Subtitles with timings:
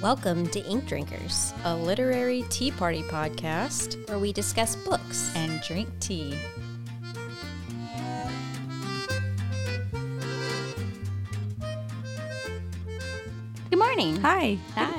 [0.00, 5.34] Welcome to Ink Drinkers, a literary tea party podcast where we discuss books.
[5.36, 6.38] and drink tea.
[13.70, 14.16] Good morning.
[14.22, 14.58] Hi.
[14.74, 14.97] Hi.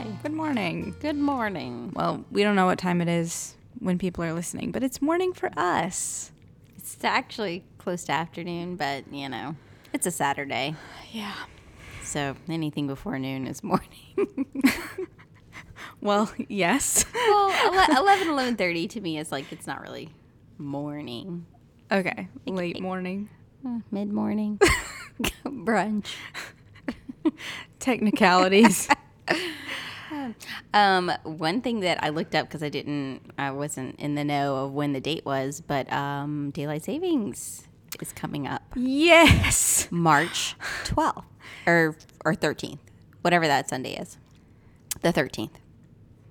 [0.50, 0.96] Good morning.
[1.00, 1.92] Good morning.
[1.96, 5.32] Well, we don't know what time it is when people are listening, but it's morning
[5.32, 6.32] for us.
[6.76, 9.56] It's actually close to afternoon, but you know,
[9.94, 10.76] it's a Saturday.
[11.12, 11.36] Yeah.
[12.04, 13.88] So anything before noon is morning.
[16.02, 17.06] Well, yes.
[17.14, 17.52] well,
[17.92, 18.28] ele- 11,
[18.58, 20.10] 11.30 to me is like, it's not really
[20.58, 21.46] morning.
[21.92, 22.28] okay.
[22.48, 23.30] Late morning.
[23.64, 24.60] Uh, mid-morning.
[25.46, 26.16] Brunch.
[27.80, 28.88] Technicalities.
[30.74, 34.66] Um, one thing that I looked up because I didn't, I wasn't in the know
[34.66, 37.68] of when the date was, but um, daylight savings
[38.02, 39.88] is coming up yes.
[39.92, 41.24] March 12th
[41.66, 42.80] or or 13th,
[43.22, 44.18] whatever that Sunday is,
[45.02, 45.52] the 13th.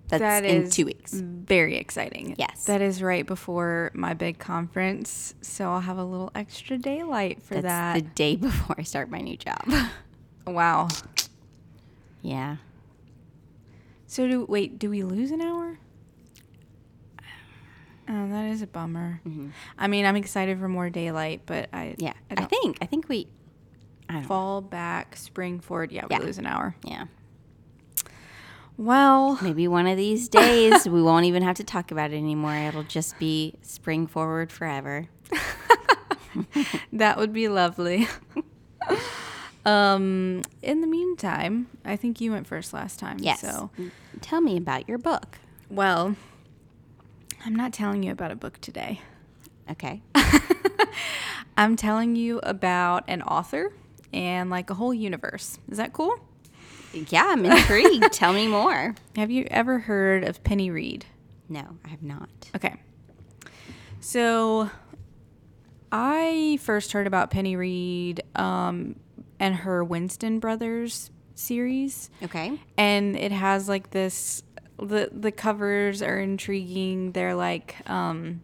[0.08, 1.12] That's That in two weeks.
[1.12, 2.34] Very exciting.
[2.38, 2.64] Yes.
[2.64, 5.34] That is right before my big conference.
[5.42, 7.94] So I'll have a little extra daylight for That's that.
[7.94, 9.70] the day before I start my new job.
[10.46, 10.88] wow.
[12.22, 12.56] yeah.
[14.08, 15.78] So do wait, do we lose an hour?
[18.10, 19.20] Oh, that is a bummer.
[19.26, 19.48] Mm-hmm.
[19.78, 22.14] I mean, I'm excited for more daylight, but I Yeah.
[22.30, 23.28] I I, don't think I think we.
[24.08, 24.28] I don't know.
[24.28, 25.92] fall back, spring forward.
[25.92, 26.22] Yeah, we Yeah.
[26.22, 26.74] lose an hour.
[26.84, 27.04] Yeah.
[28.78, 32.54] Well, Maybe one of these days we won't even have to talk about it anymore.
[32.54, 35.08] It'll just be spring forward forever.
[36.94, 38.08] that would be lovely.
[39.68, 43.18] um, in the meantime, I think you went first last time.
[43.20, 43.40] Yes.
[43.40, 43.70] So,
[44.20, 45.38] Tell me about your book.
[45.70, 46.16] well,
[47.44, 49.00] I'm not telling you about a book today.
[49.70, 50.02] Okay.
[51.56, 53.72] I'm telling you about an author
[54.12, 55.58] and like a whole universe.
[55.70, 56.18] Is that cool?
[56.92, 58.12] Yeah, I'm intrigued.
[58.12, 58.94] Tell me more.
[59.16, 61.04] Have you ever heard of Penny Reid?
[61.48, 62.28] No, I have not.
[62.56, 62.74] Okay.
[64.00, 64.70] So
[65.92, 68.96] I first heard about Penny Reid um,
[69.40, 72.10] and her Winston Brothers series.
[72.22, 72.58] Okay.
[72.76, 74.42] And it has like this
[74.78, 77.12] the the covers are intriguing.
[77.12, 78.42] They're like um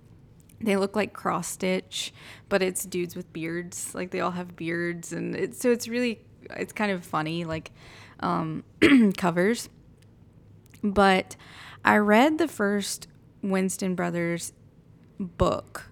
[0.60, 2.12] they look like cross stitch,
[2.49, 3.94] but it's dudes with beards.
[3.94, 6.21] Like they all have beards and it's so it's really
[6.56, 7.72] it's kind of funny like
[8.21, 8.65] um
[9.16, 9.69] covers.
[10.82, 11.37] But
[11.84, 13.09] I read the first
[13.43, 14.53] Winston Brothers
[15.19, 15.91] book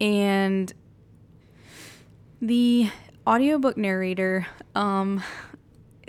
[0.00, 0.72] and
[2.40, 2.90] the
[3.26, 5.22] audiobook narrator um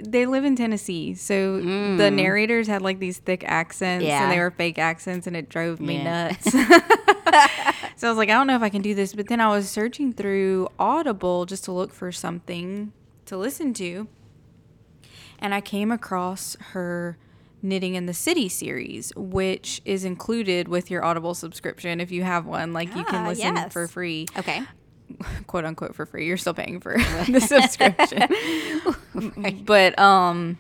[0.04, 1.14] they live in Tennessee.
[1.14, 4.24] So the narrators had like these thick accents Yeah.
[4.24, 6.28] and they were fake accents and it drove me Yeah.
[6.34, 6.52] nuts.
[7.96, 9.14] so I was like, I don't know if I can do this.
[9.14, 12.92] But then I was searching through Audible just to look for something
[13.26, 14.10] to listen to.
[15.40, 17.18] And I came across her
[17.62, 22.46] Knitting in the City series, which is included with your Audible subscription if you have
[22.46, 22.74] one.
[22.74, 23.72] Like you can Ah, listen yes.
[23.72, 24.62] for free Okay.
[25.48, 26.28] quote unquote for free.
[26.28, 26.98] You're still paying for
[27.30, 28.24] the subscription.
[29.66, 30.58] But um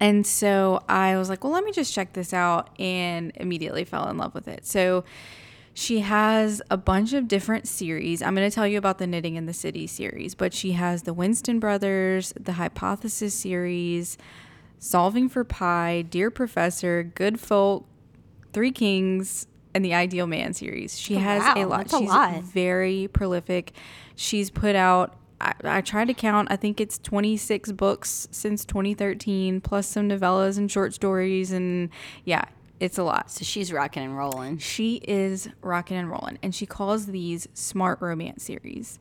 [0.00, 4.08] and so I was like, well, let me just check this out and immediately fell
[4.08, 4.66] in love with it.
[4.66, 5.04] So
[5.74, 8.22] she has a bunch of different series.
[8.22, 11.02] I'm going to tell you about the Knitting in the City series, but she has
[11.02, 14.16] the Winston Brothers, the Hypothesis series,
[14.78, 17.86] Solving for Pi, Dear Professor, Good Folk,
[18.52, 20.98] Three Kings, and the Ideal Man series.
[20.98, 21.78] She oh, has wow, a lot.
[21.78, 22.42] that's a She's lot.
[22.42, 23.72] very prolific.
[24.16, 29.60] She's put out, I, I tried to count, I think it's 26 books since 2013,
[29.60, 31.52] plus some novellas and short stories.
[31.52, 31.90] And
[32.24, 32.44] yeah,
[32.80, 33.30] it's a lot.
[33.30, 34.58] So she's rocking and rolling.
[34.58, 38.98] She is rocking and rolling, and she calls these smart romance series.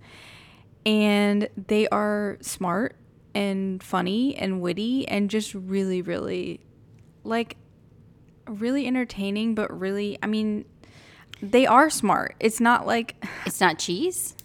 [0.85, 2.95] And they are smart
[3.35, 6.59] and funny and witty and just really, really
[7.23, 7.57] like
[8.49, 10.65] really entertaining, but really, I mean,
[11.41, 12.35] they are smart.
[12.39, 14.35] It's not like It's not cheese.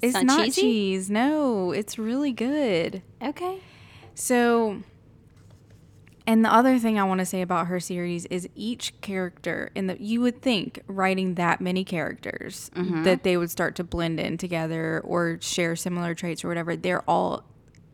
[0.00, 0.60] it's, not, cheesy?
[0.60, 1.10] cheese.
[1.10, 3.02] No, it's really good.
[3.22, 3.60] Okay.
[4.14, 4.82] So,
[6.26, 9.86] and the other thing I want to say about her series is each character in
[9.86, 13.02] the you would think writing that many characters mm-hmm.
[13.04, 16.76] that they would start to blend in together or share similar traits or whatever.
[16.76, 17.44] They're all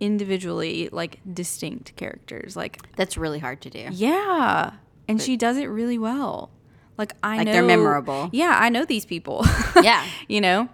[0.01, 2.57] individually like distinct characters.
[2.57, 3.89] Like That's really hard to do.
[3.91, 4.73] yeah,
[5.09, 6.51] and she does it really well.
[6.97, 8.29] Like I Like know they're memorable.
[8.33, 9.45] Yeah, I know these people.
[9.83, 10.05] Yeah.
[10.29, 10.69] you know.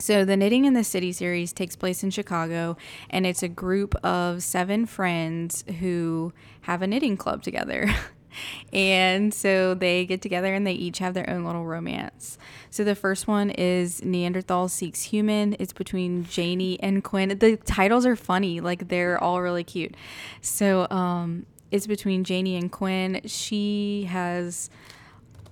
[0.00, 2.76] So the Knitting in the City series takes place in Chicago,
[3.10, 7.88] and it's a group of seven friends who have a knitting club together.
[8.72, 12.38] and so they get together and they each have their own little romance.
[12.70, 15.56] So the first one is Neanderthal Seeks Human.
[15.58, 17.36] It's between Janie and Quinn.
[17.38, 19.94] The titles are funny, like they're all really cute.
[20.42, 23.20] So um, it's between Janie and Quinn.
[23.26, 24.70] She has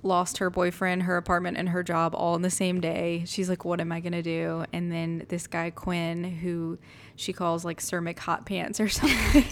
[0.02, 3.24] lost her boyfriend, her apartment, and her job all in the same day.
[3.26, 4.64] She's like, What am I to do?
[4.72, 6.78] And then this guy, Quinn, who
[7.16, 9.44] she calls like Sir McHot Pants or something.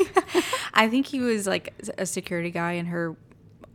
[0.73, 3.17] I think he was like a security guy in her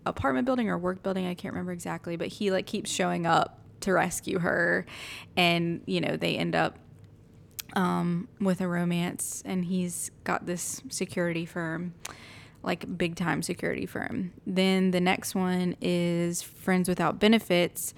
[0.06, 1.28] apartment building or work building.
[1.28, 4.86] I can't remember exactly, but he like keeps showing up to rescue her.
[5.38, 6.78] And, you know, they end up
[7.74, 11.94] um, with a romance, and he's got this security firm
[12.64, 14.32] like big time security firm.
[14.46, 17.94] Then the next one is Friends Without Benefits,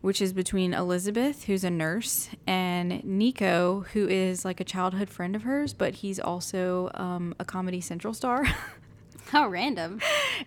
[0.00, 5.36] which is between Elizabeth, who's a nurse, and Nico, who is like a childhood friend
[5.36, 8.46] of hers, but he's also um, a Comedy Central star.
[9.26, 10.00] How random.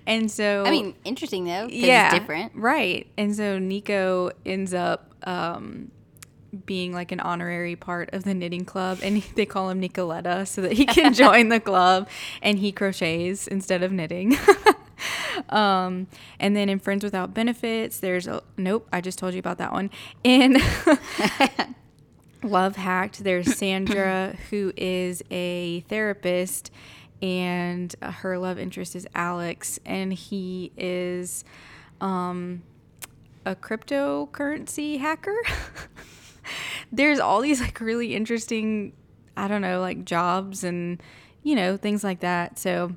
[0.05, 1.67] and so I mean, interesting though.
[1.69, 2.51] yeah, It's different.
[2.55, 3.07] right?
[3.17, 5.89] And so Nico ends up um,
[6.65, 10.61] being like an honorary part of the knitting club, and they call him Nicoletta so
[10.61, 12.07] that he can join the club,
[12.41, 14.37] and he crochets instead of knitting.
[15.49, 16.07] um,
[16.39, 18.87] and then in Friends Without Benefits, there's a nope.
[18.91, 19.89] I just told you about that one.
[20.23, 20.57] In
[22.43, 26.71] Love Hacked, there's Sandra, who is a therapist,
[27.21, 31.43] and uh, her love interest is Alex, and he is
[32.01, 32.63] um,
[33.45, 35.37] a cryptocurrency hacker.
[36.91, 38.93] there's all these like really interesting,
[39.35, 41.01] I don't know, like jobs and
[41.43, 42.59] you know things like that.
[42.59, 42.95] So.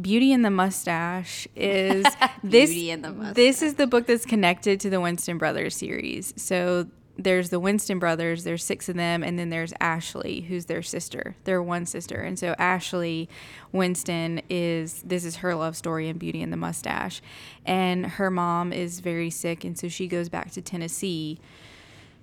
[0.00, 2.06] Beauty and the Mustache is
[2.44, 2.70] this.
[2.70, 6.32] Beauty and the This is the book that's connected to the Winston Brothers series.
[6.36, 6.86] So
[7.18, 11.34] there's the Winston brothers, there's six of them, and then there's Ashley, who's their sister.
[11.44, 12.20] They're one sister.
[12.20, 13.28] And so Ashley
[13.72, 17.20] Winston is this is her love story in Beauty and the Mustache.
[17.66, 21.40] And her mom is very sick, and so she goes back to Tennessee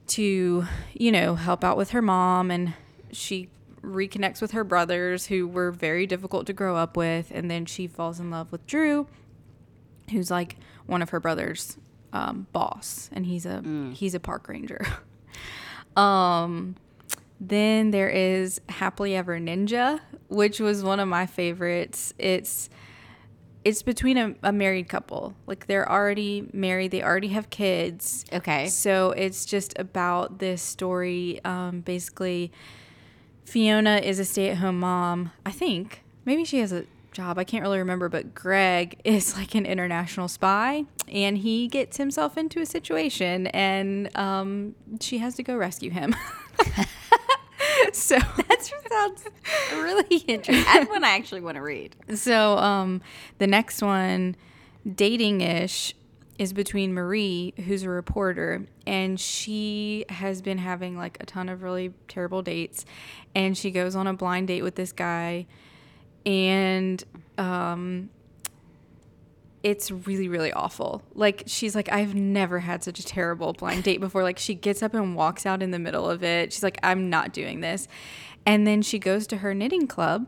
[0.08, 2.74] to, you know, help out with her mom and
[3.12, 3.50] she
[3.82, 7.88] reconnects with her brothers who were very difficult to grow up with and then she
[7.88, 9.08] falls in love with Drew
[10.10, 10.56] who's like
[10.86, 11.78] one of her brothers
[12.14, 13.62] um, boss and he's a
[13.94, 14.86] he's a park ranger.
[15.96, 16.76] Um
[17.40, 22.14] then there is happily ever ninja which was one of my favorites.
[22.18, 22.70] It's
[23.66, 28.68] it's between a, a married couple like they're already married they already have kids Okay.
[28.68, 31.42] so it's just about this story.
[31.44, 32.52] Um, basically,
[33.44, 35.32] Fiona is a stay at home mom.
[35.46, 37.38] I think maybe she has a job.
[37.40, 42.38] I can't really remember, but Greg is like an international spy and he gets himself
[42.38, 46.16] into a situation and um, she has to go rescue him.
[47.94, 48.18] so
[48.50, 49.26] That sounds
[49.74, 50.66] really interesting.
[50.66, 51.96] That's one I actually want to read.
[52.16, 53.02] So um,
[53.38, 54.36] the next one,
[54.96, 55.94] dating ish,
[56.38, 61.64] is between Marie, who's a reporter, and she has been having like a ton of
[61.64, 62.86] really terrible dates,
[63.34, 65.46] and she goes on a blind date with this guy,
[66.26, 67.04] and
[67.38, 68.10] um,
[69.66, 71.02] it's really really awful.
[71.16, 74.22] Like she's like I've never had such a terrible blind date before.
[74.22, 76.54] Like she gets up and walks out in the middle of it.
[76.54, 77.88] She's like I'm not doing this.
[78.46, 80.28] And then she goes to her knitting club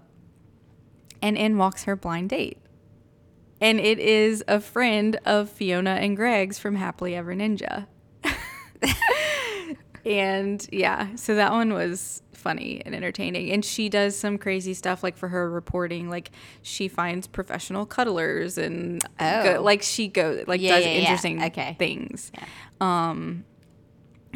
[1.22, 2.58] and in walks her blind date.
[3.62, 7.86] And it is a friend of Fiona and Greg's from Happily Ever Ninja.
[10.08, 13.52] and yeah, so that one was funny and entertaining.
[13.52, 18.58] And she does some crazy stuff like for her reporting, like she finds professional cuddlers
[18.58, 19.44] and Oh.
[19.44, 21.00] go, like she goes like Yeah, does yeah, yeah.
[21.00, 21.76] interesting Okay.
[21.78, 22.32] things.
[22.80, 23.44] Um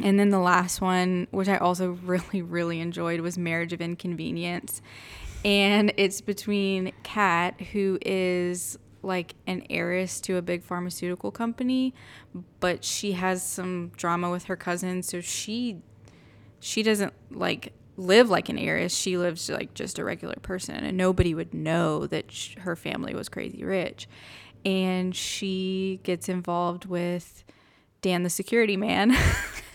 [0.04, 4.82] and then the last one, which I also really, really enjoyed, was Marriage of Inconvenience.
[5.46, 11.94] And it's between Kat, who is like an heiress to a big pharmaceutical company,
[12.60, 15.78] but she has some drama with her cousin, so she
[16.60, 18.96] she doesn't like live like an heiress.
[18.96, 23.14] She lives like just a regular person, and nobody would know that sh- her family
[23.16, 24.08] was crazy rich.
[24.64, 27.44] And she gets involved with
[28.04, 29.16] Dan, the security man,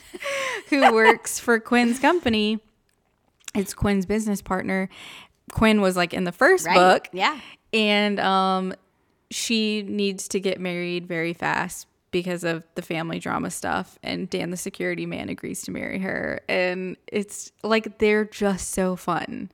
[0.71, 2.61] who works for Quinn's company.
[3.55, 4.89] It's Quinn's business partner.
[5.53, 6.75] Quinn was like in the first Right.
[6.77, 7.41] book, Yeah.
[7.73, 8.75] and um,
[9.31, 13.99] she needs to get married very fast because of the family drama stuff.
[14.03, 18.97] And Dan, the security man, agrees to marry her, and it's like they're just so
[18.97, 19.51] fun.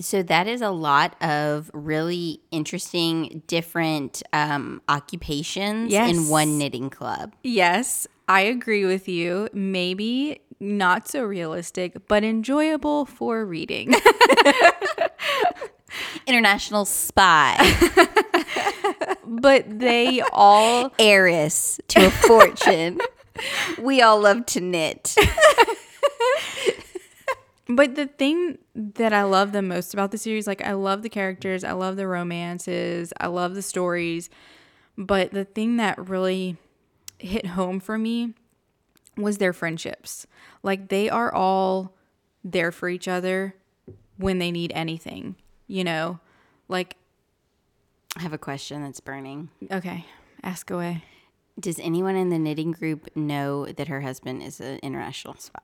[0.00, 6.14] So that is a lot of really interesting, different um, occupations Yes.
[6.16, 7.34] in one knitting club.
[7.42, 9.48] Yes, I agree with you.
[9.52, 13.92] Maybe not so realistic, but enjoyable for reading.
[16.26, 17.56] International spy.
[19.26, 22.98] but they all Heiress to a fortune.
[23.78, 25.16] we all love to knit.
[27.68, 31.10] But the thing that I love the most about the series, like I love the
[31.10, 34.30] characters, I love the romances, I love the stories,
[34.96, 36.56] but the thing that really
[37.18, 38.32] hit home for me
[39.18, 40.26] was their friendships.
[40.62, 41.94] Like they are all
[42.42, 43.54] there for each other
[44.16, 45.36] when they need anything,
[45.68, 46.18] you know?
[46.66, 46.96] Like
[48.16, 49.50] I have a question that's burning.
[49.70, 50.04] okay,
[50.42, 51.04] ask away.
[51.60, 55.60] Does anyone in the knitting group know that her husband is an international spy?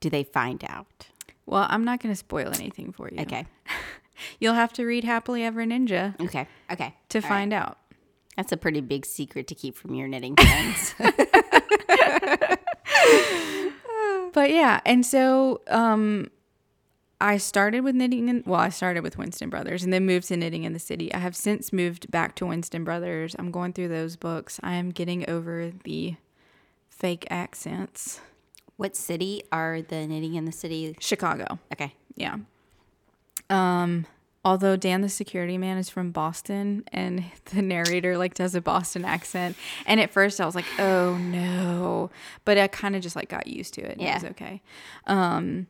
[0.00, 1.08] Do they find out?
[1.46, 3.20] Well, I'm not going to spoil anything for you.
[3.20, 3.46] Okay.
[4.40, 6.48] You'll have to read Happily Ever Ninja Okay.
[6.70, 6.94] Okay.
[7.10, 7.28] to All right.
[7.28, 7.78] find out.
[8.36, 10.94] That's a pretty big secret to keep from your knitting friends.
[14.32, 16.28] But yeah, and so um
[17.20, 20.36] I started with knitting in well, I started with Winston Brothers and then moved to
[20.36, 21.12] knitting in the city.
[21.14, 23.34] I have since moved back to Winston Brothers.
[23.38, 24.60] I'm going through those books.
[24.62, 26.16] I am getting over the
[26.90, 28.20] fake accents.
[28.76, 30.94] what city are the knitting in the city?
[31.00, 31.58] Chicago.
[31.72, 31.94] Okay.
[32.16, 32.36] Yeah.
[33.48, 34.06] Um
[34.44, 39.04] although Dan the security man is from Boston and the narrator like does a Boston
[39.04, 39.56] accent
[39.86, 42.10] and at first I was like, "Oh no."
[42.44, 43.92] But I kind of just like got used to it.
[43.92, 44.16] and Yeah.
[44.16, 44.62] It was okay.
[45.06, 45.66] Um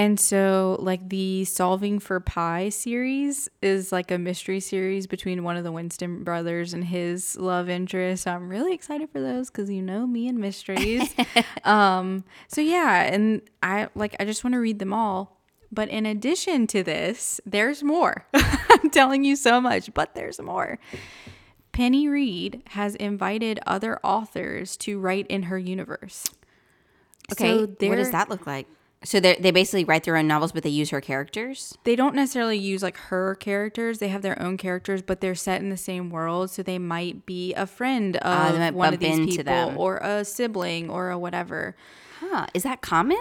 [0.00, 5.58] and so like the Solving for Pi series is like a mystery series between one
[5.58, 8.22] of the Winston brothers and his love interest.
[8.22, 11.14] So I'm really excited for those cuz you know me and mysteries.
[11.64, 15.38] um so yeah, and I like I just want to read them all.
[15.70, 18.24] But in addition to this, there's more.
[18.34, 20.78] I'm telling you so much, but there's more.
[21.72, 26.24] Penny Reid has invited other authors to write in her universe.
[27.30, 27.50] Okay.
[27.50, 28.66] So what does that look like?
[29.02, 31.76] So they they basically write their own novels, but they use her characters.
[31.84, 33.98] They don't necessarily use like her characters.
[33.98, 36.50] They have their own characters, but they're set in the same world.
[36.50, 39.78] So they might be a friend of Ah, they might one of these people them.
[39.78, 41.76] or a sibling or a whatever.
[42.20, 42.46] Huh?
[42.52, 43.20] Is that common?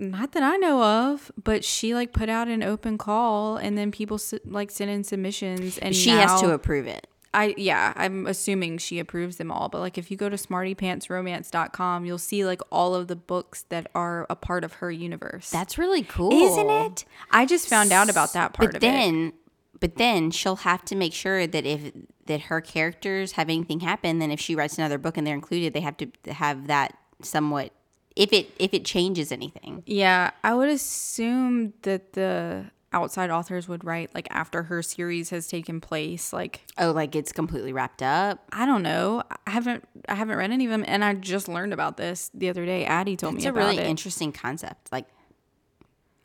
[0.00, 3.92] Not that I know of, but she like put out an open call and then
[3.92, 7.06] people like send in submissions and She has to approve it.
[7.32, 12.04] I yeah, I'm assuming she approves them all, but like if you go to smartypantsromance.com,
[12.04, 15.50] you'll see like all of the books that are a part of her universe.
[15.50, 17.04] That's really cool, Isn't it?
[17.30, 18.86] I just found out about that part but of it.
[18.86, 19.32] then,
[19.78, 21.92] but then she'll have to make sure that if
[22.26, 25.72] that her characters have anything happen, then if she writes another book and they're included,
[25.72, 27.72] they have to have that somewhat.
[28.16, 33.84] If it if it changes anything, Yeah, I would assume that the outside authors would
[33.84, 36.32] write like after her series has taken place.
[36.32, 38.42] Like oh, like it's completely wrapped up.
[38.52, 39.22] I don't know.
[39.46, 42.48] I haven't I haven't read any of them, and I just learned about this the
[42.48, 42.84] other day.
[42.84, 43.38] Addie told me.
[43.38, 43.86] It's a really it.
[43.86, 44.90] interesting concept.
[44.90, 45.06] Like,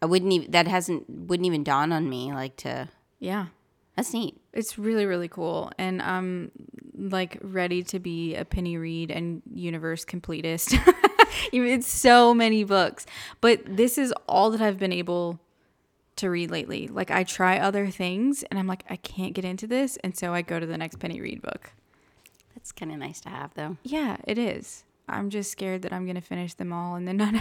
[0.01, 2.33] I wouldn't even that hasn't wouldn't even dawn on me.
[2.33, 3.47] Like to yeah,
[3.95, 4.39] that's neat.
[4.53, 6.51] it's really really cool, and I'm
[6.97, 10.77] like ready to be a Penny Reid and universe completist.
[11.53, 13.05] it's so many books,
[13.41, 15.39] but this is all that I've been able
[16.17, 16.87] to read lately.
[16.87, 20.33] Like I try other things, and I'm like I can't get into this, and so
[20.33, 21.71] I go to the next Penny Reid book.
[22.55, 23.77] That's kind of nice to have, though.
[23.83, 24.83] Yeah, it is.
[25.07, 27.35] I'm just scared that I'm gonna finish them all and then not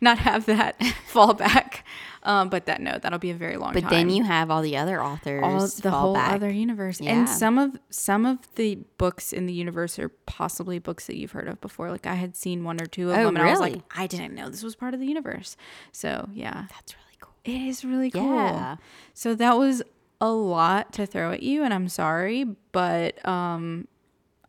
[0.00, 0.78] not have that
[1.12, 1.76] fallback.
[2.22, 3.90] Um, but that no, that'll be a very long But time.
[3.90, 5.42] then you have all the other authors.
[5.42, 6.32] all the whole back.
[6.34, 7.12] other universe, Yeah.
[7.12, 11.32] and some of some of the books in the universe are possibly books that you've
[11.32, 11.90] heard of before.
[11.90, 13.80] Like I had seen one or two of Oh, them, and I was like.
[13.96, 15.56] I didn't know this was part of the universe.
[15.92, 17.07] So yeah, That's really.
[17.48, 18.34] It is really cool.
[18.34, 18.76] Yeah.
[19.14, 19.82] So that was
[20.20, 23.88] a lot to throw at you, and I'm sorry, but um,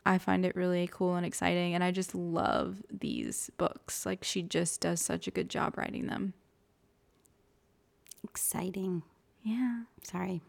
[0.06, 4.06] I find it really cool and exciting, and I just love these books.
[4.06, 6.34] Like she just does such a good job writing them.
[8.24, 9.04] Exciting.
[9.44, 10.42] Yeah, Sorry.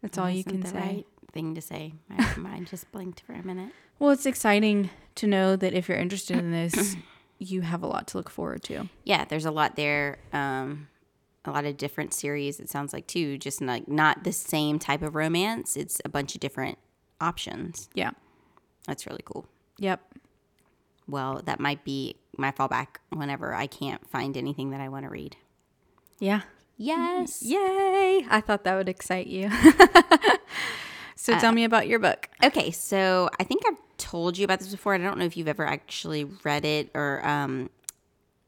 [0.00, 0.78] that's all you can the say.
[0.78, 1.94] Right thing to say.
[2.08, 3.72] My mind just blinked for a minute.
[3.98, 6.96] Well, it's exciting to know that if you're interested in this,
[7.38, 8.88] you have a lot to look forward to.
[9.04, 10.18] Yeah, there's a lot there.
[10.32, 10.88] Um,
[11.46, 12.60] a lot of different series.
[12.60, 13.38] It sounds like too.
[13.38, 15.76] Just like not the same type of romance.
[15.76, 16.78] It's a bunch of different
[17.20, 17.88] options.
[17.94, 18.10] Yeah.
[18.86, 19.46] That's really cool.
[19.78, 20.00] Yep.
[21.08, 25.08] Well, that might be my fallback whenever I can't find anything that I want to
[25.10, 25.36] read.
[26.18, 26.42] Yeah.
[26.76, 27.42] Yes.
[27.42, 28.26] Yay!
[28.28, 29.50] I thought that would excite you.
[31.16, 32.28] so Uh, tell me about your book.
[32.44, 34.94] Okay, so I think I've told you about this before.
[34.94, 37.70] I don't know if you've ever actually read it or um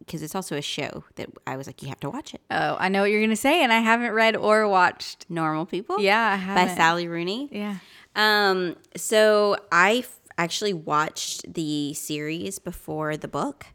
[0.08, 2.40] because it's also a show that I was like, you have to watch it.
[2.50, 5.26] Oh, I know what you're gonna say, and I haven't read or watched.
[5.28, 6.00] Normal People.
[6.00, 6.76] Yeah, I by haven't.
[6.76, 7.48] Sally Rooney.
[7.52, 7.76] Yeah.
[8.16, 13.66] Um, so I f- actually watched the series before the book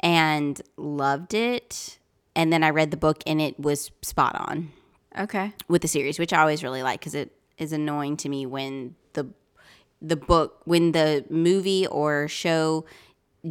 [0.00, 1.98] and loved it.
[2.36, 4.70] And then I read the book and it was spot on
[5.18, 5.52] Okay.
[5.66, 8.94] with the series, which I always really like because it is annoying to me when
[9.14, 9.26] the
[10.00, 12.84] the book when the movie or show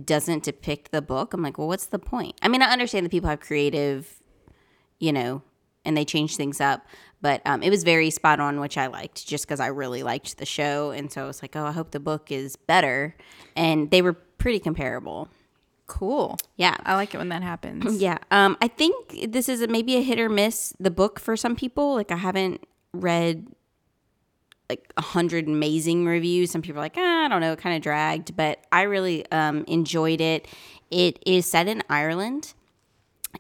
[0.04, 1.34] doesn't depict the book.
[1.34, 2.36] I'm like, well, what's the point?
[2.42, 4.22] I mean, I understand that people have creative,
[5.00, 5.42] you know,
[5.86, 6.86] and they change things up,
[7.22, 10.38] but um, it was very spot on, which I liked, just because I really liked
[10.38, 13.16] the show, and so I was like, oh, I hope the book is better,
[13.56, 15.30] and they were pretty comparable.
[15.88, 16.38] Cool.
[16.58, 16.76] Yeah.
[16.86, 18.02] I like it when that happens.
[18.02, 18.18] Yeah.
[18.30, 21.56] Um, I think this is a, maybe a hit or miss the book for some
[21.56, 21.96] people.
[21.96, 23.48] Like I haven't read
[24.70, 26.52] like a hundred amazing reviews.
[26.52, 29.30] Some people are like, ah, I don't know, it kind of dragged, but I really
[29.32, 30.48] um, enjoyed it.
[30.92, 32.54] It is set in Ireland,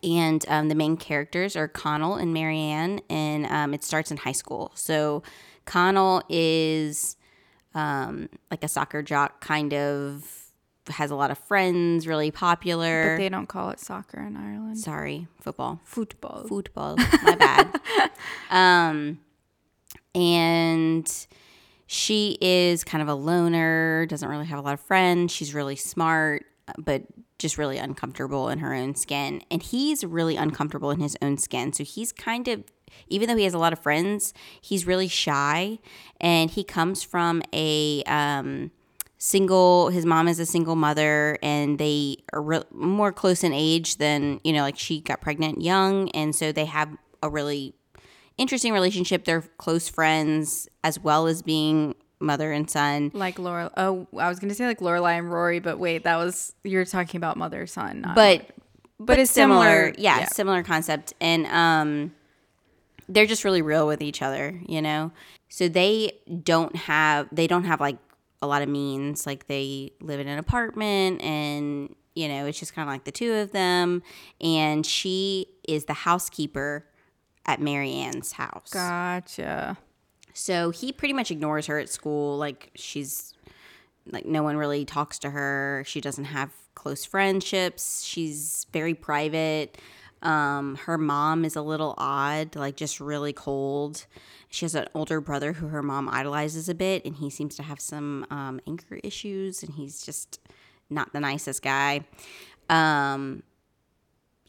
[0.03, 4.31] and um, the main characters are Connell and Marianne, and um, it starts in high
[4.33, 4.71] school.
[4.75, 5.23] So
[5.65, 7.17] Connell is
[7.73, 10.47] um, like a soccer jock, kind of
[10.89, 13.15] has a lot of friends, really popular.
[13.15, 14.77] But they don't call it soccer in Ireland.
[14.77, 15.81] Sorry, football.
[15.83, 16.45] Football.
[16.47, 16.97] Football.
[17.23, 17.79] My bad.
[18.49, 19.19] Um,
[20.17, 21.27] and
[21.85, 25.31] she is kind of a loner, doesn't really have a lot of friends.
[25.31, 26.43] She's really smart,
[26.77, 27.03] but
[27.37, 29.43] just really uncomfortable in her own skin.
[29.51, 31.71] And he's really uncomfortable in his own skin.
[31.71, 32.63] So he's kind of,
[33.07, 35.77] even though he has a lot of friends, he's really shy.
[36.19, 38.71] And he comes from a, um,
[39.19, 43.97] single his mom is a single mother and they are re- more close in age
[43.97, 47.73] than you know like she got pregnant young and so they have a really
[48.37, 53.71] interesting relationship they're close friends as well as being mother and son Like Laura.
[53.77, 57.17] Oh, I was gonna say like Lorelai and Rory, but wait, that was you're talking
[57.17, 58.11] about mother son.
[58.15, 58.49] But
[58.99, 60.25] but, it's it's similar, similar, yeah, yeah.
[60.27, 62.11] similar concept and um
[63.09, 65.11] they're just really real with each other you know
[65.49, 66.11] so they
[66.43, 67.97] don't have they don't have like
[68.41, 72.73] a lot of means like they live in an apartment and you know it's just
[72.73, 74.01] kind of like the two of them
[74.41, 76.85] and she is the housekeeper
[77.47, 79.77] at marianne's house gotcha.
[80.33, 82.37] so he pretty much ignores her at school.
[82.37, 83.33] Like she's
[84.11, 85.83] like no one really talks to her.
[85.85, 88.03] She doesn't have close friendships.
[88.03, 89.77] She's very private.
[90.21, 94.05] Um, her mom is a little odd, like just really cold.
[94.49, 97.63] She has an older brother who her mom idolizes a bit, and he seems to
[97.63, 100.39] have some um, anger issues, and he's just
[100.89, 102.05] not the nicest guy.
[102.69, 103.43] Um,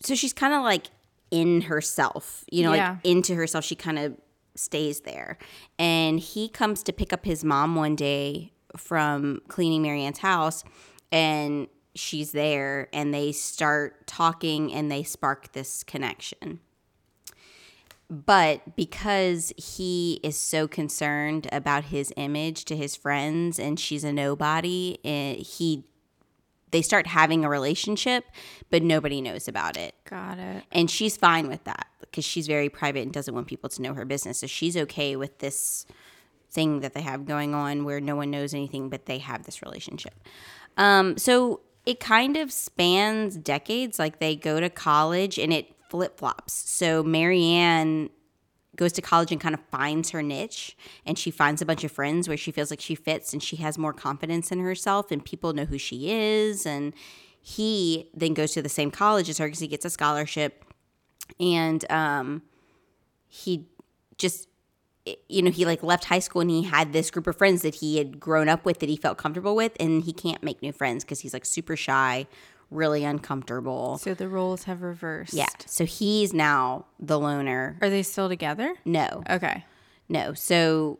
[0.01, 0.87] so she's kind of like
[1.31, 2.91] in herself, you know, Yeah.
[2.93, 3.65] like into herself.
[3.65, 4.17] She kind of
[4.55, 5.39] stays there.
[5.79, 10.65] And he comes to pick up his mom one day from cleaning Marianne's house,
[11.11, 16.61] and she's there, and they start talking and they spark this connection.
[18.11, 24.13] But because he is so concerned about his image to his friends and she's a
[24.13, 25.85] nobody, eh, he
[26.71, 28.25] they start having a relationship,
[28.71, 29.95] but nobody knows about it.
[30.09, 30.65] Got it.
[30.73, 33.95] And she's fine with that because she's very private and doesn't want people to know
[33.95, 34.39] her business.
[34.39, 35.87] So she's okay with this
[36.51, 39.63] thing that they have going on where no one knows anything, but they have this
[39.63, 40.15] relationship.
[40.77, 43.99] Um, so it kind of spans decades.
[43.99, 46.53] Like they go to college and it flip flops.
[46.53, 48.11] So Marianne
[48.79, 51.93] goes to college and kind of finds her niche and she finds a bunch of
[51.93, 55.25] friends where she feels like she fits and she has more confidence in herself and
[55.25, 56.95] people know who she is and
[57.43, 60.65] he then goes to the same college as her because he gets a scholarship
[61.41, 62.41] and um
[63.27, 63.67] he
[64.17, 64.49] just
[65.29, 67.77] you know he like left high school and he had this group of friends that
[67.77, 70.73] he had grown up with that he felt comfortable with and he can't make new
[70.73, 72.27] friends because he's like super shy
[72.71, 75.33] really uncomfortable So the roles have reversed.
[75.35, 78.75] yeah so he's now the loner Are they still together?
[78.85, 79.65] no Okay.
[80.09, 80.35] no.
[80.35, 80.99] So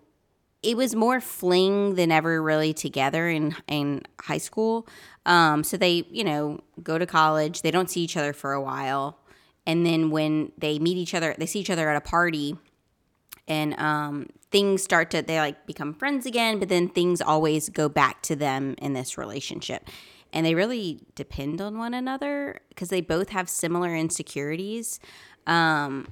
[0.63, 4.89] it was more fling than ever really together in in high school.
[5.25, 7.63] Um, so they, you know, go to college.
[7.63, 9.19] They don't see each other for a while,
[9.67, 12.57] and then when they meet each other, they see each other at a party,
[13.47, 16.59] and um, things start to they like become friends again.
[16.59, 19.89] But then things always go back to them in this relationship.
[20.33, 25.01] And they really depend on one another because they both have similar insecurities.
[25.47, 26.09] Um,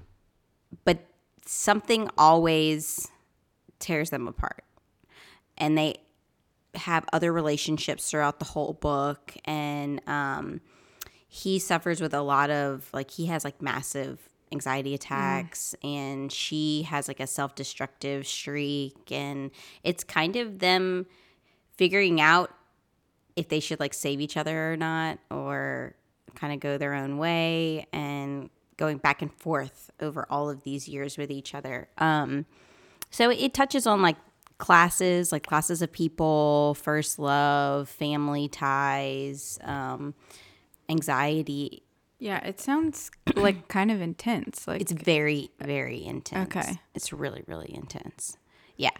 [0.85, 1.07] but
[1.44, 3.09] something always
[3.79, 4.64] tears them apart.
[5.59, 5.96] And they
[6.74, 9.35] have other relationships throughout the whole book.
[9.44, 10.61] And um,
[11.29, 16.83] he suffers with a lot of, like, he has like massive anxiety attacks and she
[16.83, 19.11] has like a self destructive streak.
[19.11, 19.50] And
[19.83, 21.07] it's kind of them
[21.76, 22.50] figuring out
[23.37, 25.94] if they should like save each other or not or
[26.35, 30.88] kind of go their own way and going back and forth over all of these
[30.88, 31.88] years with each other.
[31.99, 32.46] Um,
[33.11, 34.16] so it touches on like
[34.59, 40.14] classes, like classes of people, first love, family ties, um,
[40.88, 41.83] anxiety.
[42.18, 44.66] Yeah, it sounds like kind of intense.
[44.66, 46.55] Like It's very, very intense.
[46.57, 46.79] Okay.
[46.94, 48.37] It's really, really intense.
[48.77, 48.90] Yeah.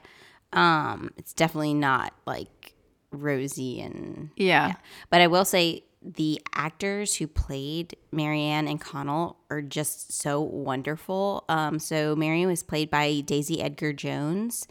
[0.53, 2.76] Um, it's definitely not like
[3.17, 4.75] rosy and Yeah.
[5.11, 11.45] but I will say the actors who played Marianne and Connell are just so wonderful.
[11.49, 14.69] Um, so Marianne was played by Daisy Edgar Jones,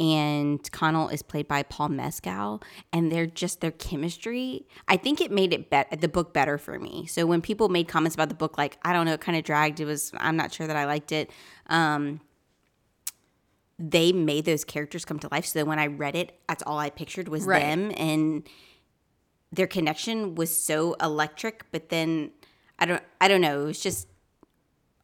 [0.00, 4.66] and Connell is played by Paul Mescal, and they're just their chemistry.
[4.86, 7.04] I think it made it bet the book better for me.
[7.06, 9.44] So when people made comments about the book, like I don't know, it kind of
[9.44, 9.80] dragged.
[9.80, 11.30] It was I'm not sure that I liked it.
[11.66, 12.20] Um,
[13.78, 15.46] they made those characters come to life.
[15.46, 17.60] So that when I read it, that's all I pictured was Right.
[17.60, 18.48] them and
[19.52, 21.64] their connection was so electric.
[21.70, 22.32] But then
[22.78, 23.62] I don't, I don't know.
[23.62, 24.08] It was just,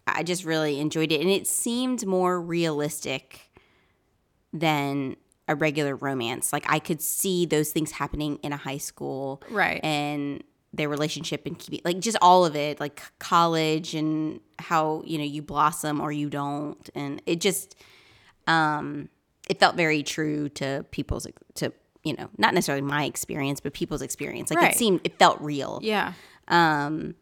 [0.06, 3.50] I just really enjoyed it, and it seemed more realistic
[4.52, 5.16] than
[5.48, 6.52] a regular romance.
[6.52, 9.80] Like I could see those things happening in a high school, Right.
[9.84, 15.18] And their relationship and keeping, like just all of it, like college and how you
[15.18, 17.76] know you blossom or you don't, and it just
[18.46, 19.08] um,
[19.48, 24.02] it felt very true to people's to you know not necessarily my experience but people's
[24.02, 24.74] experience like Right.
[24.74, 26.12] it seemed it felt real Yeah.
[26.48, 27.14] um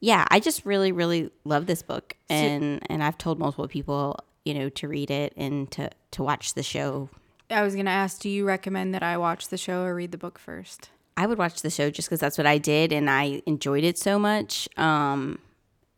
[0.00, 4.52] yeah i just really really love this book and and i've told multiple people you
[4.54, 7.08] know to read it and to to watch the show
[7.52, 10.18] I was gonna ask, do you recommend that I watch the show or read the
[10.18, 10.90] book first?
[11.16, 13.98] i would watch the show just because that's what i did and i enjoyed it
[13.98, 15.38] so much um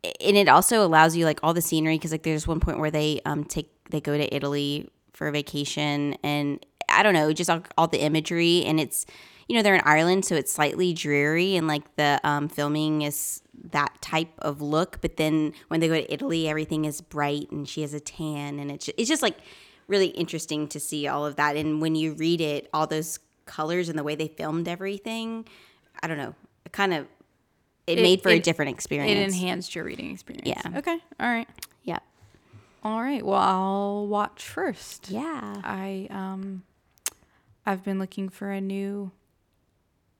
[0.03, 2.91] and it also allows you like all the scenery because like there's one point where
[2.91, 7.49] they um take they go to italy for a vacation and i don't know just
[7.49, 9.07] all, all the imagery and it's
[9.49, 13.41] you know they're in ireland so it's slightly dreary and like the um, filming is
[13.71, 17.69] that type of look but then when they go to italy everything is bright and
[17.69, 19.37] she has a tan and it's, it's just like
[19.89, 23.89] really interesting to see all of that and when you read it all those colors
[23.89, 25.45] and the way they filmed everything
[26.03, 27.07] i don't know it kind of
[27.87, 30.47] it, It- made for a it- different It experience enhanced your reading experience.
[30.49, 30.79] Yeah.
[30.79, 30.99] Okay.
[31.19, 31.49] All right.
[32.85, 33.25] All right.
[33.25, 35.11] Well, I'll watch first.
[35.11, 36.65] yeah I um
[37.65, 39.13] I've been looking for a new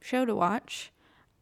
[0.01, 0.93] show to watch.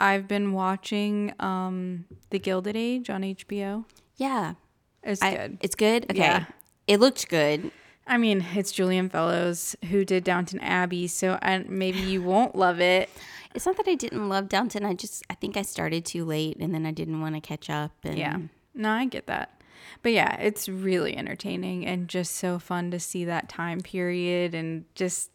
[0.00, 3.84] I've been watching um The Gilded Age on HBO.
[4.16, 4.54] yeah
[5.02, 5.58] It's I- good.
[5.60, 6.44] it's good okay Yeah.
[6.86, 7.70] it looked good
[8.06, 12.80] I mean, it's Julian Fellowes who did Downton Abbey, so I, maybe you won't love
[12.80, 13.08] it.
[13.54, 14.84] It's not that I didn't love Downton.
[14.84, 17.68] I just I think I started too late and then I didn't want to catch
[17.68, 17.90] up.
[18.04, 18.38] And Yeah.
[18.74, 19.59] No, I get that.
[20.02, 24.84] But yeah, it's really entertaining and just so fun to see that time period and
[24.94, 25.30] just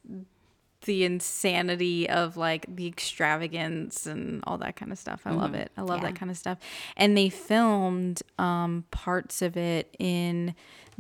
[0.86, 5.22] the insanity of like the extravagance and all that kind of stuff.
[5.26, 5.72] I love it.
[5.78, 6.10] I love Yeah.
[6.10, 6.60] that kind of stuff.
[6.96, 10.54] And they filmed um, parts of it in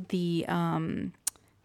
[0.09, 1.13] the um,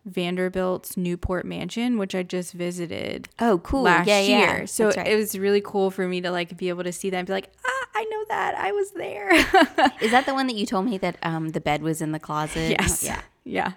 [0.05, 3.83] Vanderbilt's Newport Mansion, which I just visited Oh, cool.
[3.83, 4.65] last yeah, yeah.
[4.67, 5.07] So right.
[5.07, 7.33] it was really cool for me to like be able to see that and be
[7.33, 8.55] like, ah, I know that.
[8.57, 9.33] I was there.
[10.01, 12.21] Is that the one that you told me that um the bed was in the
[12.21, 12.71] closet?
[12.71, 13.03] yes.
[13.03, 13.21] Yeah.
[13.45, 13.73] Yeah.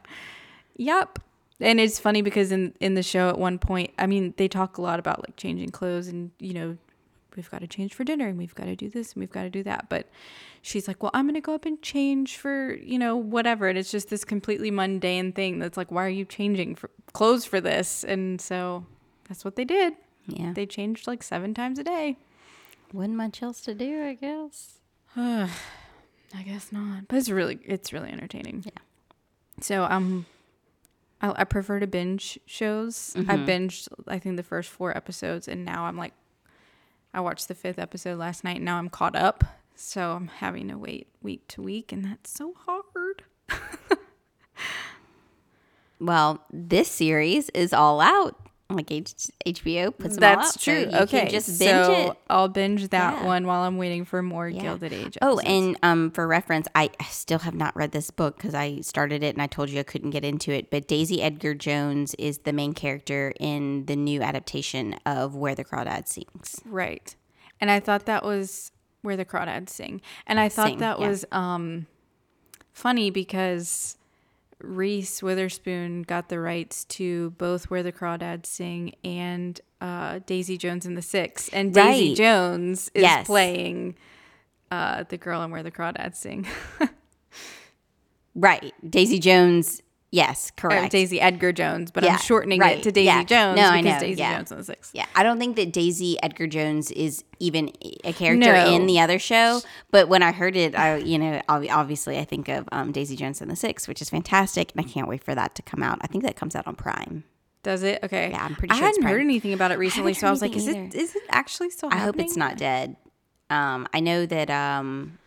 [0.78, 1.20] Yep.
[1.60, 4.78] And it's funny because in in the show at one point, I mean, they talk
[4.78, 6.78] a lot about like changing clothes and you know,
[7.36, 9.44] we've got to change for dinner and we've got to do this and we've got
[9.44, 9.90] to do that.
[9.90, 10.08] But
[10.62, 13.68] she's like, well, I'm going to go up and change for, you know, whatever.
[13.68, 17.46] And it's just this completely mundane thing that's like, why are you changing for clothes
[17.46, 18.04] for this?
[18.04, 18.86] And so
[19.28, 19.94] that's what they did.
[20.28, 20.54] Yeah.
[20.54, 22.18] They changed like seven times a day.
[22.94, 24.80] Wasn't much else to do, I guess.
[25.16, 25.50] I
[26.46, 28.64] guess not, but it's really it's really entertaining.
[28.66, 28.82] Yeah.
[29.62, 30.26] So um,
[31.22, 33.14] I, I prefer to binge shows.
[33.18, 36.14] I binged I think the first four episodes, and now I'm like,
[37.14, 38.58] I watched the fifth episode last night.
[38.58, 39.44] And now I'm caught up,
[39.76, 43.24] so I'm having to wait week to week, and that's so hard.
[46.04, 48.36] Well, this series is all out.
[48.76, 50.92] Like H- HBO puts them That's so true.
[50.92, 52.18] you okay, can just binge so it.
[52.30, 53.26] I'll binge that Yeah.
[53.26, 54.62] one while I'm waiting for more Yeah.
[54.62, 55.18] Gilded Age.
[55.22, 59.24] Oh, and um, for reference, I still have not read this book because I started
[59.24, 60.70] it and I told you I couldn't get into it.
[60.72, 65.64] But Daisy Edgar Jones is the main character in the new adaptation of Where the
[65.64, 66.60] Crawdad Sings.
[66.66, 67.16] Right.
[67.62, 68.72] And I thought that was
[69.04, 70.02] where the crawdads sing.
[70.28, 71.08] And I thought Sing, that yeah.
[71.08, 71.88] was um
[72.72, 73.98] funny because
[74.64, 80.86] Reese Witherspoon got the rights to both Where the Crawdads Sing and uh, Daisy Jones
[80.86, 81.50] and the Six.
[81.50, 82.18] And Daisy Right.
[82.18, 83.28] Jones is Yes.
[83.28, 83.96] playing
[84.72, 86.48] uh, the girl in Where the Crawdads Sing.
[88.36, 88.74] Right.
[88.90, 89.83] Daisy Jones.
[90.14, 90.92] Yes, Or correct.
[90.92, 93.24] Daisy Edgar Jones, but Yeah, I'm shortening right, it to Daisy yeah.
[93.24, 94.36] Jones No, I because know, Daisy yeah.
[94.38, 94.92] Jones and the Six.
[94.94, 97.72] Yeah, I don't think that Daisy Edgar Jones is even
[98.04, 98.76] a character No.
[98.76, 99.62] in the other show.
[99.90, 103.42] But when I heard it, I you know obviously I think of um, Daisy Jones
[103.42, 105.98] and the Six, which is fantastic, and I can't wait for that to come out.
[106.02, 107.24] I think that comes out on Prime.
[107.64, 108.04] Does it?
[108.04, 108.30] Okay.
[108.30, 110.44] Yeah, I'm pretty I sure it's hadn't heard anything about it recently, so I was
[110.44, 112.26] like, is it anything is it actually still I happening?
[112.26, 112.98] hope it's not dead.
[113.50, 115.18] Um, I know that um,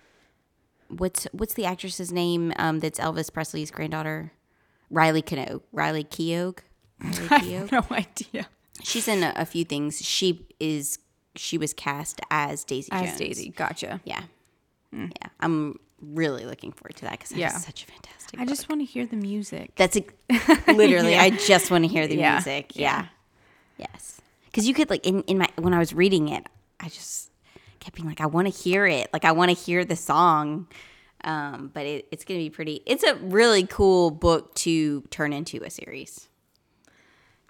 [0.89, 2.53] what's what's the actress's name?
[2.57, 4.33] Um, that's Elvis Presley's granddaughter,
[4.91, 5.61] Riley Keough.
[5.73, 6.59] Riley Keough.
[7.01, 8.47] Millie I have no idea.
[8.83, 10.05] She's in a, a few things.
[10.05, 10.99] She is
[11.35, 13.19] she was cast as Daisy As Jones.
[13.19, 14.01] Daisy, gotcha.
[14.05, 14.23] Yeah.
[14.93, 15.07] Hmm.
[15.21, 15.29] Yeah.
[15.41, 17.51] I'm really looking forward to that because Yeah.
[17.53, 17.59] yeah.
[17.59, 18.49] such a fantastic I book.
[18.49, 19.73] just want to hear the music.
[19.77, 21.17] That's ex- literally.
[21.17, 22.33] I just want to hear the Yeah.
[22.35, 22.73] music.
[22.77, 23.07] Yeah.
[23.77, 24.21] Yes.
[24.47, 26.47] Because you could like in in my when I was reading it,
[26.81, 27.31] I just
[27.81, 29.11] kept being like, I want to hear it.
[29.13, 30.67] Like I want to hear the song.
[31.27, 32.83] Um, but it, it's gonna be pretty.
[32.87, 36.29] It's a really cool book to turn into a series.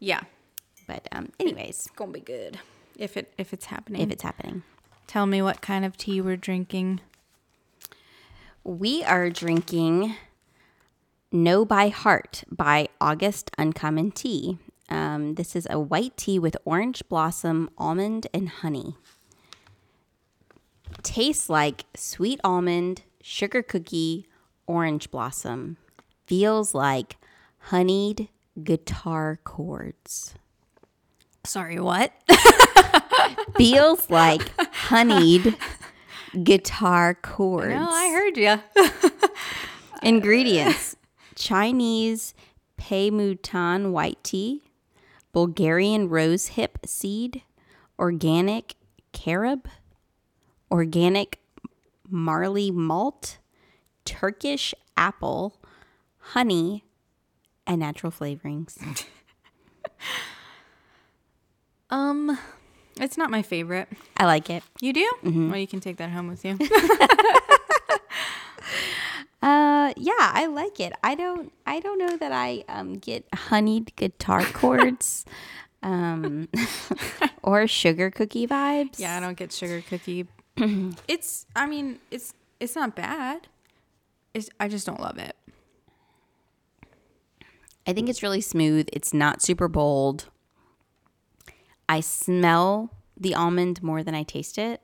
[0.00, 0.22] Yeah,
[0.86, 2.58] But um, anyways, gonna be good
[2.98, 4.00] if it if it's happening.
[4.02, 4.62] if it's happening,
[5.06, 7.00] Tell me what kind of tea we're drinking.
[8.64, 10.16] we are drinking
[11.30, 14.58] "Know by Heart" by August Uncommon Tea.
[14.88, 18.96] Um, this is a white tea with orange blossom, almond, and honey.
[21.02, 24.24] Tastes like sweet almond, sugar cookie,
[24.68, 25.76] orange blossom.
[26.26, 27.16] Feels like
[27.58, 28.28] honeyed
[28.62, 30.34] guitar chords.
[31.44, 32.12] Sorry, what?
[33.56, 35.56] Feels like honeyed
[36.44, 37.74] guitar chords.
[37.74, 39.30] No, I heard you.
[40.02, 40.94] Ingredients
[41.34, 42.32] Chinese
[42.80, 44.62] Peimutan white tea,
[45.32, 47.42] Bulgarian rose hip seed,
[47.98, 48.76] organic
[49.12, 49.66] carob,
[50.70, 51.40] organic
[52.10, 53.38] marley malt,
[54.04, 55.60] Turkish apple,
[56.18, 56.84] honey,
[57.66, 58.76] and natural flavorings.
[61.88, 62.36] Um,
[63.00, 63.88] it's not my favorite.
[64.16, 64.64] I like it.
[64.80, 65.08] You do?
[65.22, 66.58] Well, you can take that home with you.
[69.42, 70.92] Uh, yeah, I like it.
[71.04, 75.24] I don't, I don't know that I um get honeyed guitar chords,
[75.84, 76.48] um,
[77.44, 78.98] or sugar cookie vibes.
[78.98, 80.26] yeah, I don't get sugar cookie.
[81.08, 81.46] it's.
[81.54, 82.34] I mean, it's.
[82.60, 83.48] It's not bad.
[84.34, 84.48] It's.
[84.58, 85.36] I just don't love it.
[87.86, 88.88] I think it's really smooth.
[88.92, 90.26] It's not super bold.
[91.88, 94.82] I smell the almond more than I taste it.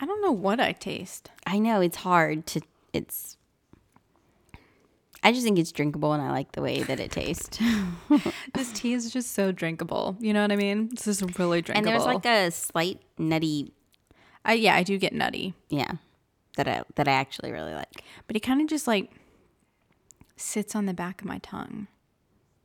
[0.00, 1.30] I don't know what I taste.
[1.46, 2.60] I know it's hard to.
[2.92, 3.36] It's.
[5.22, 7.58] I just think it's drinkable, and I like the way that it tastes.
[8.54, 10.16] This tea is just so drinkable.
[10.18, 10.88] You know what I mean?
[10.90, 11.76] This is really drinkable.
[11.76, 13.72] and there's like a slight nutty,
[14.44, 15.92] I, yeah, I do get nutty, yeah,
[16.56, 18.02] that I that I actually really like.
[18.26, 19.10] but it kind of just like
[20.36, 21.86] sits on the back of my tongue.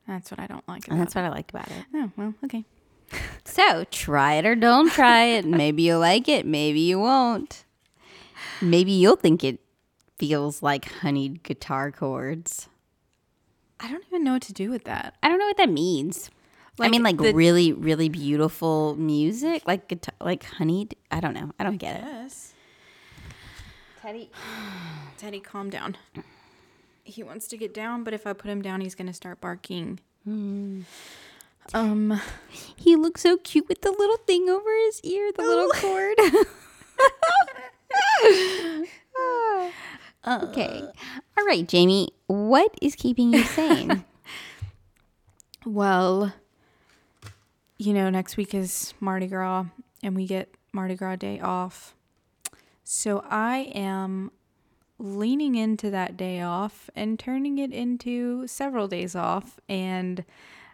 [0.07, 0.87] That's what I don't like.
[0.87, 1.77] And About that's what I like about it.
[1.79, 1.85] it.
[1.95, 2.65] Oh well, okay.
[3.45, 5.45] So try it or don't try it.
[5.45, 6.45] Maybe you'll like it.
[6.45, 7.65] Maybe you won't.
[8.61, 9.59] Maybe you'll think it
[10.17, 12.69] feels like honeyed guitar chords.
[13.79, 15.15] I don't even know what to do with that.
[15.21, 16.31] I don't know what that means.
[16.79, 20.95] I mean, like the- really, really beautiful music, like guitar, like honeyed.
[21.11, 21.51] I don't know.
[21.59, 22.33] I don't get it.
[24.01, 24.29] Teddy,
[25.17, 25.97] Teddy, calm down.
[27.03, 29.99] He wants to get down, but if I put him down, he's gonna start barking.
[30.25, 30.85] Um,
[32.75, 36.17] He looks so cute with the little thing over his ear, the little cord.
[40.27, 40.81] okay.
[41.37, 42.09] All right, Jamie.
[42.27, 44.03] What is keeping you sane?
[45.65, 46.33] well,
[47.77, 49.65] you know, next week is Mardi Gras,
[50.01, 51.95] and we get Mardi Gras day off.
[52.83, 54.31] So I am
[54.99, 60.23] leaning into that day off and turning it into several days off, and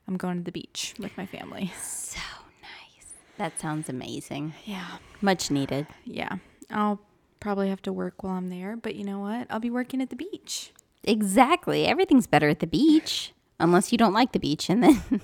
[0.07, 1.71] I'm going to the beach with my family.
[1.81, 2.19] so
[2.61, 3.13] nice.
[3.37, 4.53] That sounds amazing.
[4.65, 4.97] Yeah.
[5.21, 5.87] Much needed.
[6.05, 6.37] Yeah.
[6.69, 6.99] I'll
[7.39, 9.47] probably have to work while I'm there, but you know what?
[9.49, 10.71] I'll be working at the beach.
[11.03, 11.85] Exactly.
[11.85, 15.01] Everything's better at the beach, unless you don't like the beach, and then.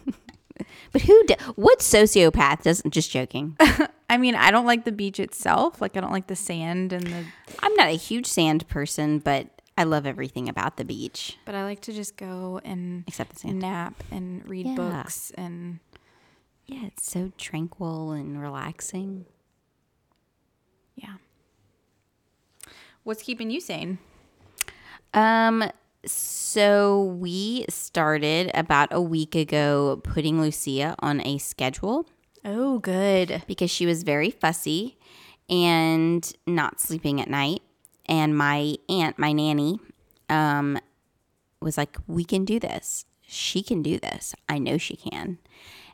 [0.91, 1.23] but who?
[1.25, 2.91] Do, what sociopath doesn't?
[2.91, 3.57] Just joking.
[4.09, 5.81] I mean, I don't like the beach itself.
[5.81, 7.25] Like, I don't like the sand and the.
[7.59, 11.63] I'm not a huge sand person, but I love everything about the beach But I
[11.65, 13.59] like to just go and except the sand.
[13.59, 14.75] nap and read Yeah.
[14.75, 15.79] books and.
[16.67, 19.25] Yeah, it's so tranquil and relaxing.
[20.95, 21.15] Yeah.
[23.03, 23.99] What's keeping you sane?
[25.13, 25.69] Um,
[26.05, 32.07] so we started about a week ago putting Lucia on a schedule
[32.43, 33.43] Oh, good.
[33.47, 34.97] because she was very fussy
[35.49, 37.61] and not sleeping at night.
[38.07, 39.79] And my aunt, my nanny,
[40.29, 40.77] um,
[41.59, 43.05] was like, "We can do this.
[43.21, 44.35] She can do this.
[44.47, 45.39] I know she can."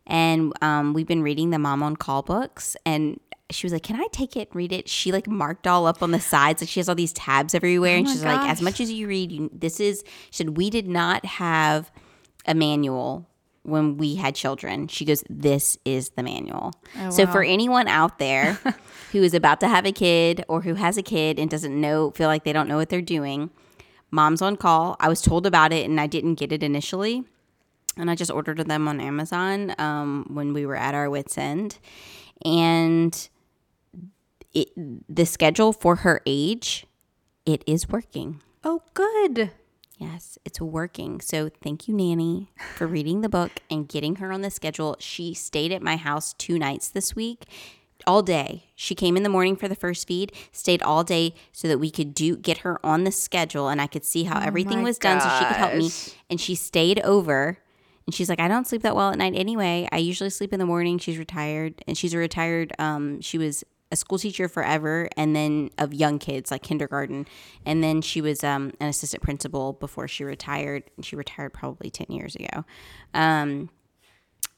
[0.06, 3.17] And um, we've been reading the Mom on Call books, and
[3.54, 6.02] she was like, "Can I take it and read it?" She like marked all up
[6.04, 8.62] on the sides, like she has all these tabs everywhere, and my she's like, "As
[8.62, 11.92] much as you read, you, this is." She said, "We did not have
[12.46, 13.28] a manual."
[13.64, 16.74] When we had children, she goes, This is the manual.
[17.12, 18.54] so, for anyone out there
[19.12, 22.10] who is about to have a kid or who has a kid and doesn't know,
[22.10, 23.52] feel like they don't know what they're doing,
[24.10, 24.96] Moms on Call.
[25.00, 27.24] I was told about it and I didn't get it initially.
[27.98, 31.78] and I just ordered them on Amazon um, when we were at our wits end,
[32.44, 33.30] and
[34.54, 34.70] it
[35.14, 36.86] the schedule for her age,
[37.46, 38.42] it is working.
[38.64, 39.52] Oh, good.
[39.98, 41.22] Yes, it's working.
[41.22, 44.96] So thank you, Nanny, for reading the book and getting her on the schedule.
[45.00, 47.46] She stayed at my house two nights this week,
[48.08, 48.66] all day.
[48.76, 51.92] She came in the morning for the first feed, stayed all day so that we
[51.92, 54.98] could do get her on the schedule and I could see how everything my was
[54.98, 55.92] done so she could help me.
[56.32, 57.60] And she stayed over.
[58.08, 59.88] And she's like, I don't sleep that well at night anyway.
[59.92, 60.98] I usually sleep in the morning.
[60.98, 62.74] She's retired, and she's a retired.
[62.80, 67.27] Um, she was a school teacher forever, and then of young kids like kindergarten,
[67.65, 70.84] and then she was um, an assistant principal before she retired.
[70.95, 72.65] And she retired probably ten years ago.
[73.13, 73.69] Um,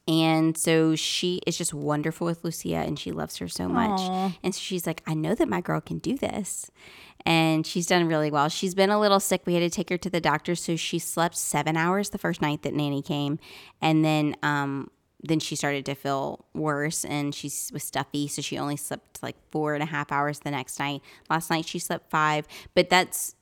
[0.08, 4.02] and so she is just wonderful with Lucia and she loves her so much.
[4.44, 6.70] And so she's like, I know that my girl can do this.
[7.26, 8.50] And she's done really well.
[8.50, 9.44] She's been a little sick.
[9.46, 10.56] We had to take her to the doctor.
[10.56, 13.40] So she slept seven hours the first night that Nanny came.
[13.82, 14.90] And then, um,
[15.24, 18.28] then she started to feel worse and she was stuffy.
[18.28, 21.02] So she only slept like four and a half hours the next night.
[21.30, 22.46] Last night she slept five.
[22.76, 23.36] But that's,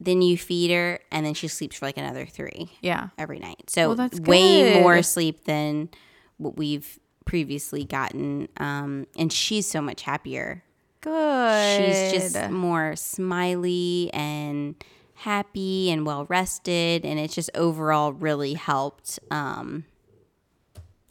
[0.00, 3.08] then you feed her and then she sleeps for like another three Yeah.
[3.18, 3.68] every night.
[3.68, 4.82] So Well, that's way good.
[4.82, 5.88] more sleep than
[6.36, 8.48] what we've previously gotten.
[8.58, 10.62] Um, and she's so much happier.
[11.00, 11.76] Good.
[11.86, 14.74] She's just more smiley and
[15.14, 17.04] happy and well rested.
[17.04, 19.84] And it's just overall really helped um,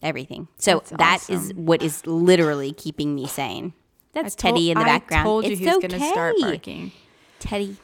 [0.02, 0.48] everything.
[0.58, 1.66] So That's that is awesome.
[1.66, 3.72] what is literally keeping me sane.
[4.12, 5.20] That's Teddy in the background.
[5.20, 5.88] I told you it's he was okay.
[5.88, 6.92] going to start barking.
[7.38, 7.76] Teddy,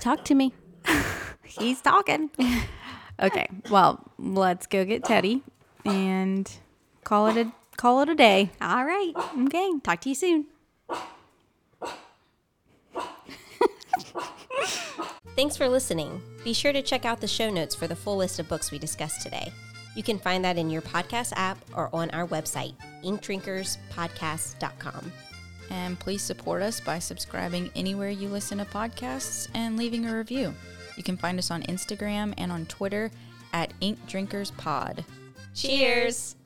[0.00, 0.52] talk to me.
[1.44, 2.30] He's talking.
[3.22, 3.48] okay.
[3.70, 5.42] Well, let's go get Teddy
[5.84, 6.50] and
[7.04, 8.50] call it a call it a day.
[8.60, 9.12] All right.
[9.46, 9.70] Okay.
[9.82, 10.46] Talk to you soon.
[15.36, 16.20] Thanks for listening.
[16.44, 18.78] Be sure to check out the show notes for the full list of books we
[18.78, 19.50] discussed today.
[19.94, 22.74] You can find that in your podcast app or on our website,
[23.04, 25.12] inkdrinkerspodcast.com.
[25.70, 30.54] And please support us by subscribing anywhere you listen to podcasts and leaving a review.
[30.96, 33.10] You can find us on Instagram and on Twitter
[33.52, 35.04] at Ink Drinkers Pod.
[35.54, 36.36] Cheers!